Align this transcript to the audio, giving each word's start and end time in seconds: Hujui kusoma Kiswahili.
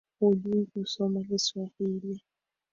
Hujui 0.19 0.65
kusoma 0.71 1.19
Kiswahili. 1.27 2.21